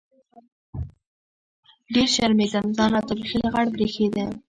ډېر 1.93 2.07
شرمېدم 2.15 2.65
ځان 2.77 2.89
راته 2.95 3.13
بيخي 3.17 3.37
لغړ 3.43 3.65
بريښېده. 3.73 4.25